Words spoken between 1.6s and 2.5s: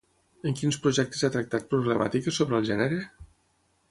problemàtiques